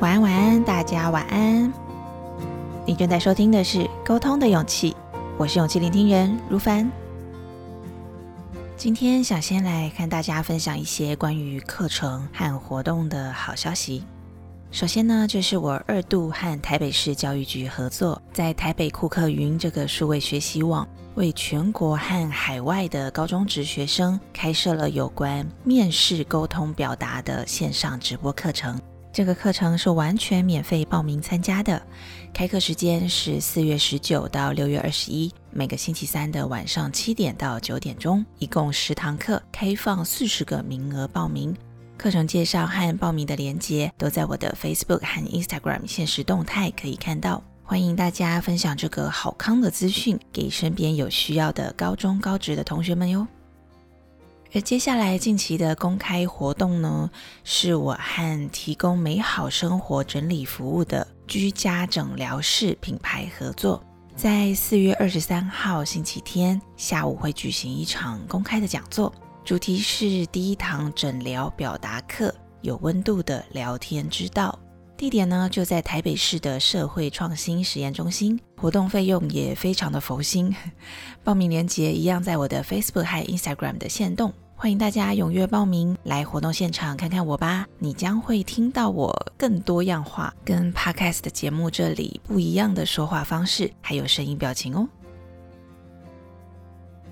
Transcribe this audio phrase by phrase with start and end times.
[0.00, 1.72] 晚安，晚安，大家晚安。
[2.86, 4.92] 你正在收听的是《沟通的勇气》，
[5.36, 6.90] 我是勇气聆听人如凡。
[8.76, 14.04] 今天想先来看大家分享一些关于课程和活动的好消息。
[14.70, 28.78] 首先呢，就是我二度和台北市教育局合作，在台北库克云这个数位学习网，为全国和海外的高中职学生开设了有关面试沟通表达的线上直播课程。
[29.10, 31.82] 这个课程是完全免费报名参加的，
[32.32, 41.56] 开课时间是四月十九到六月二十一，每个星期三的晚上七点到九点钟，一共十堂课，开放四十个名额报名。
[41.98, 53.26] 课程介绍和报名的链接都在我的 Facebook 和 Instagram 现实动态可以看到，欢迎大家分享这个好康的资讯给身边有需要的高中高职的同学们哟。
[54.54, 57.10] 而接下来近期的公开活动呢，
[57.42, 69.12] 是我和提供美好生活整理服务的居家诊疗室品牌合作，在四月二十三号星期天下午会举行一场公开的讲座。
[69.48, 74.58] 主题是第一堂诊疗表达课，有温度的聊天之道。
[74.94, 78.38] 地点呢就在台北市的社会创新实验中心。
[78.58, 80.54] 活动费用也非常的佛心。
[81.24, 87.66] 报名链接一样在我的 Facebook 和 Instagram 的线动，欢迎大家踊跃报名来活动现场看看我吧。
[87.78, 94.86] 你将会听到我更多样化、跟 Podcast 的节目这里不一样的说话方式，还有声音表情哦。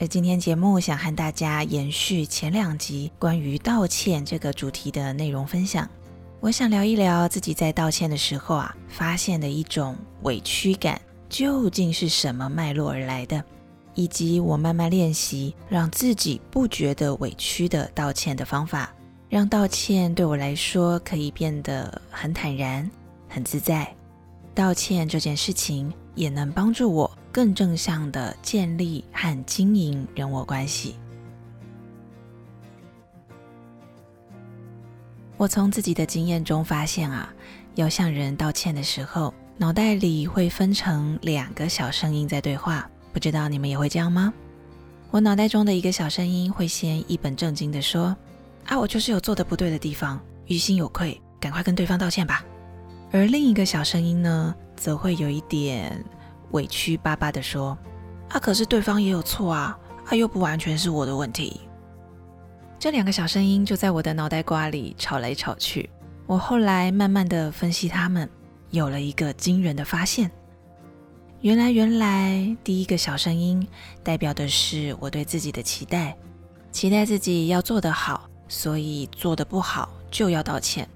[0.00, 5.86] 而今天节目想和大家延续前两集关于道歉这个主题的内容分享。
[6.40, 13.44] 我想聊一聊自己在道歉的时候啊，发现的一种委屈感究竟是什么脉络而来的，
[13.94, 18.90] 以及我慢慢练习让自己不觉得委屈的道歉的方法，
[19.28, 22.90] 让道歉对我来说可以变得很坦然、
[23.28, 23.86] 很自在。
[24.54, 27.10] 道歉这件事情也能帮助我。
[27.32, 30.96] 更正向的建立和经营人我关系。
[35.36, 37.32] 我从自己的经验中发现啊，
[37.74, 42.90] 要向人道歉的时候，脑袋里会分成两个小声音在对话。
[43.12, 44.32] 不知道你们也会这样吗？
[45.10, 48.14] 我脑袋中的一个小声音会先一本正经的说
[48.66, 52.44] ：“啊，我就是有做的不对的地方，于心有愧，赶快跟对方道歉吧。”
[53.10, 56.04] 而另一个小声音呢，则会有一点。
[56.52, 57.76] 委屈巴巴的说
[58.30, 61.60] ：“啊，可是对方也有错啊，啊，又不完全是我的问题。”
[62.78, 65.88] 这两个小声音就在我的脑袋瓜里吵来吵去。
[66.26, 68.28] 我后来慢慢的分析他们，
[68.70, 70.30] 有了一个惊人的发现：
[71.40, 73.66] 原来，原来第一个小声音
[74.02, 76.16] 代表的是我对自己的期待，
[76.72, 80.86] 期待自己要做得好，所以做得不好就要道歉；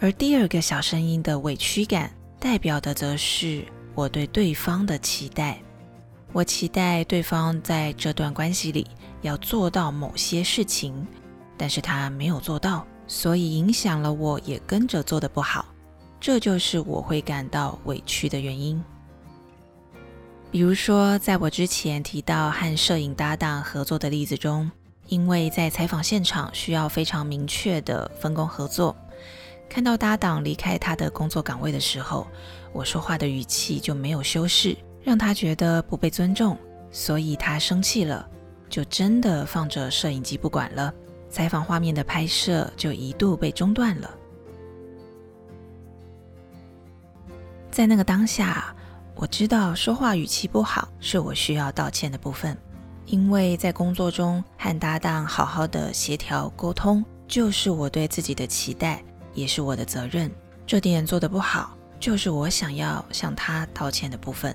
[0.00, 3.64] 而第二个小声音的委屈感，代表的则是。
[3.94, 5.58] 我对对方的期待，
[6.32, 8.86] 我期待对方在这段关系里
[9.22, 11.06] 要做到某些事情，
[11.56, 15.64] 但是他没有做到，所以影响了我也跟着做的不好，
[16.20, 18.82] 这就是我会感到委屈的原因。
[20.50, 24.70] 比如说，在我之前提到和摄影搭档合作的例子中，
[25.08, 28.96] 因为在采访现场需要非常明确的分工合作，
[29.74, 32.28] 看到搭档离开他的工作岗位的时候。
[32.72, 36.56] 我说话的语气就没有修饰，让他觉得不被尊重，
[36.92, 38.24] 所以他生气了，
[38.68, 40.94] 就真的放着摄影机不管了。
[41.28, 44.08] 采访画面的拍摄就一度被中断了。
[47.72, 48.72] 在那个当下，
[49.16, 52.56] 我知道说话语气不好是我需要道歉的部分，
[53.06, 59.02] 因为在工作中和搭档好好的协调沟通，就是我对自己的期待，
[59.34, 60.30] 也是我的责任。
[60.66, 61.76] 这点做得不好。
[62.00, 64.54] 就是我想要向他道歉的部分，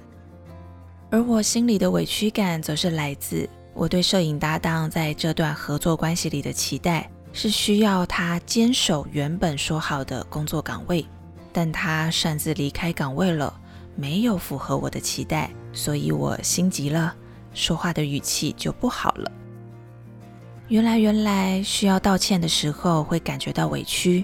[1.10, 11.04] 而我心里的委屈感，则是来自我对摄影搭档在这段合作关系里的期待，是需要他坚守原本说好的工作岗位，
[11.52, 13.52] 但他擅自离开岗位了，
[13.96, 17.16] 没有符合我的期待，所以我心急了，
[17.56, 19.32] 说话的语气就不好了。
[20.68, 24.24] 原来，原来需要道歉的时候会感觉到委屈，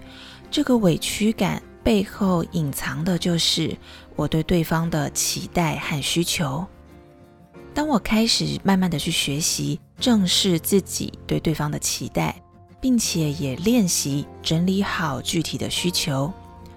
[0.55, 1.61] 这个委屈感。
[1.83, 3.77] 背后隐藏的就是
[4.15, 6.65] 我对对方的期待和需求。
[7.73, 12.41] 当我开始慢慢的去学习正视自己对对方的期待，
[12.79, 16.31] 并且也练习整理好具体的需求，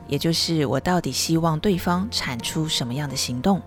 [0.09, 3.63] 也就是我到底希望对方产出什么样的行动，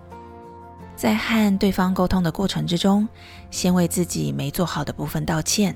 [0.94, 3.08] 在和对方沟通的过程之中，
[3.50, 5.74] 先为自己没做好的部分道歉，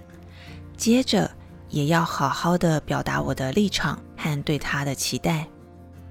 [0.76, 1.30] 接着。
[1.68, 5.46] 也要好好的表达我的立场和对他的期待。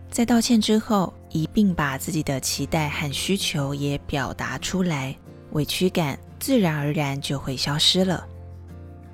[0.10, 5.14] 在道歉之后，一并把自己的期待和需求也表达出来，
[5.52, 8.26] 委屈感自然而然就会消失了。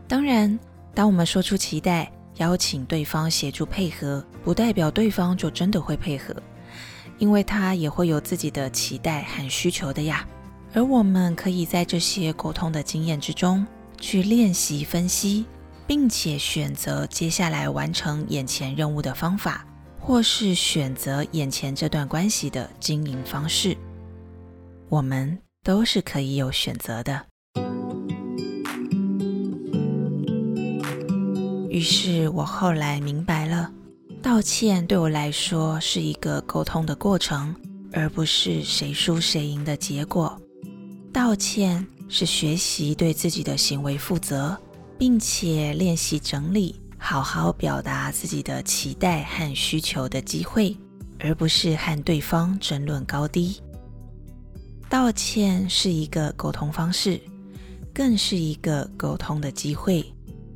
[0.08, 0.60] 当然，
[0.94, 6.36] 当我们说出期待，邀请对方协助配合，不代表对方就真的会配合，
[7.18, 10.28] 因为他也会有自己的期待和需求的呀。
[10.74, 13.66] 而我们可以在这些沟通的经验之中，
[14.00, 15.46] 去练习分析，
[15.92, 19.66] 并且选择接下来完成眼前任务的方法。
[20.00, 23.76] 或是选择眼前这段关系的经营方式，
[24.88, 27.26] 我们都是可以有选择的。
[31.70, 33.70] 于是我后来明白了，
[34.24, 37.54] 道歉对我来说是一个沟通的过程，
[37.92, 40.42] 而不是谁输谁赢的结果。
[41.12, 44.58] 道歉是学习对自己的行为负责，
[45.02, 46.76] 并且练习整理。
[46.96, 50.78] 好好表达自己的期待和需求的机会，
[51.18, 53.60] 而不是和对方争论高低。
[54.88, 57.20] 道歉是一个沟通方式，
[57.92, 60.06] 更是一个沟通的机会，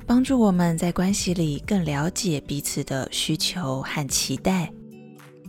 [0.06, 4.72] 帮助我们在关系里更了解彼此的需求和期待，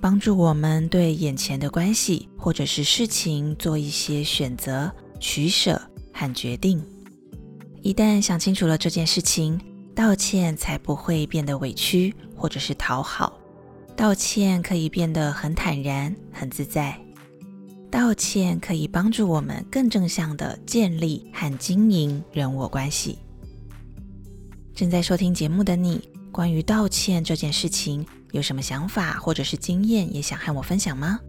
[0.01, 5.79] 帮助我们对眼前的关系或者是事情做一些选择、取舍
[6.11, 6.83] 和决定。
[7.87, 9.57] 一旦想清楚了这件事情。
[9.95, 13.39] 道歉才不会变得委屈或者是讨好，
[13.95, 16.95] 道歉可以变得很坦然、很自在。
[17.89, 23.19] 道歉可以帮助我们更正向的建立和经营人我关系。
[24.75, 31.19] 正在收听节目的你，关于道歉这件事情有什么想法或者是经验，也想和我分享吗？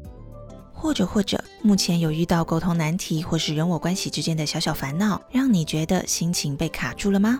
[0.75, 7.39] 或者或者目前有遇到沟通难题或是人我关系之间的小小烦恼，让你觉得心情被卡住了吗？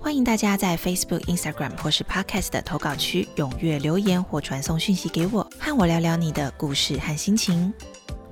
[0.00, 7.72] 欢迎大家在 Facebook、Instagram 或是 Podcast 的投稿区踊跃留言或传送讯息给我，和我聊聊你的故事和心情。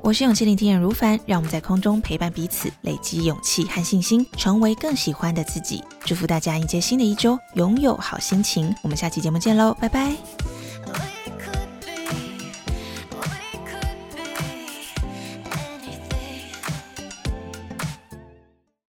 [0.02, 5.82] 我是勇气聆听人如凡，让我们在空中陪伴彼此，累积勇气和信心，成为更喜欢的自己。
[6.04, 8.74] 祝福大家迎接新的一周，拥有好心情。
[8.82, 10.51] 我们下期节目见喽，拜拜。